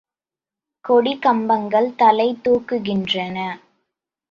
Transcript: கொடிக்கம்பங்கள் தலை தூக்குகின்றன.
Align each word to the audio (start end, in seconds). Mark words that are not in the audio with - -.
கொடிக்கம்பங்கள் 0.85 1.95
தலை 1.95 2.27
தூக்குகின்றன. 2.43 3.37